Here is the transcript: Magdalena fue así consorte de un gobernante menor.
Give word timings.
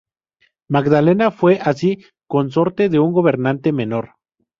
Magdalena 0.67 1.29
fue 1.29 1.59
así 1.61 2.03
consorte 2.25 2.89
de 2.89 2.97
un 2.97 3.13
gobernante 3.13 3.71
menor. 3.71 4.15